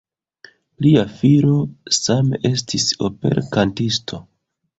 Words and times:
Lia 0.85 1.03
filo 1.17 1.57
same 1.97 2.41
estis 2.51 2.87
operkantisto. 3.11 4.21